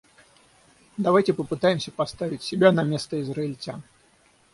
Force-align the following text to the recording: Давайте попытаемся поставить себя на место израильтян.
Давайте 0.97 1.31
попытаемся 1.31 1.91
поставить 1.91 2.41
себя 2.41 2.71
на 2.71 2.81
место 2.83 3.21
израильтян. 3.21 3.83